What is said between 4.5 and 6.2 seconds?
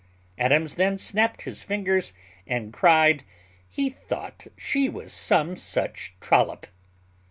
she was some such